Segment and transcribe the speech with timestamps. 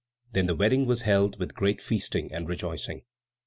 [0.31, 3.03] Then the wedding was held with great feasting and rejoicing.